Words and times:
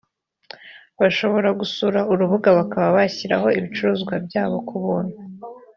bashobora 1.01 1.49
gusura 1.59 1.99
urubuga 2.11 2.49
bakaba 2.57 2.87
bashyiraho 2.97 3.47
ibicuruzwa 3.57 4.13
byabo 4.25 4.57
ku 4.67 4.75
buntu 4.83 5.17